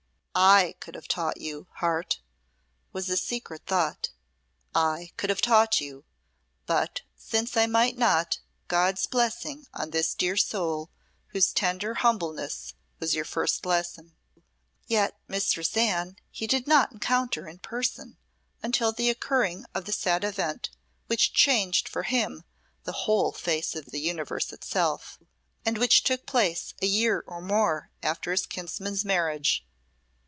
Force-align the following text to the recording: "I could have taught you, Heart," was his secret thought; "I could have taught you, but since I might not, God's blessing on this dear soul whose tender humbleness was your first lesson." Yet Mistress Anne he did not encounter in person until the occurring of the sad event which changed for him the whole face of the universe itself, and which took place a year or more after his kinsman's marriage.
"I 0.33 0.75
could 0.79 0.95
have 0.95 1.09
taught 1.09 1.41
you, 1.41 1.67
Heart," 1.79 2.21
was 2.93 3.07
his 3.07 3.21
secret 3.21 3.63
thought; 3.67 4.11
"I 4.73 5.11
could 5.17 5.29
have 5.29 5.41
taught 5.41 5.81
you, 5.81 6.05
but 6.65 7.01
since 7.17 7.57
I 7.57 7.65
might 7.67 7.97
not, 7.97 8.39
God's 8.69 9.07
blessing 9.07 9.65
on 9.73 9.89
this 9.89 10.13
dear 10.13 10.37
soul 10.37 10.89
whose 11.27 11.51
tender 11.51 11.95
humbleness 11.95 12.73
was 12.97 13.13
your 13.13 13.25
first 13.25 13.65
lesson." 13.65 14.15
Yet 14.87 15.19
Mistress 15.27 15.75
Anne 15.75 16.15
he 16.31 16.47
did 16.47 16.65
not 16.65 16.93
encounter 16.93 17.45
in 17.45 17.59
person 17.59 18.17
until 18.63 18.93
the 18.93 19.09
occurring 19.09 19.65
of 19.75 19.83
the 19.83 19.91
sad 19.91 20.23
event 20.23 20.69
which 21.07 21.33
changed 21.33 21.89
for 21.89 22.03
him 22.03 22.45
the 22.85 22.93
whole 23.03 23.33
face 23.33 23.75
of 23.75 23.87
the 23.87 23.99
universe 23.99 24.53
itself, 24.53 25.19
and 25.65 25.77
which 25.77 26.03
took 26.03 26.25
place 26.25 26.73
a 26.81 26.85
year 26.87 27.21
or 27.27 27.41
more 27.41 27.91
after 28.01 28.31
his 28.31 28.45
kinsman's 28.45 29.03
marriage. 29.03 29.65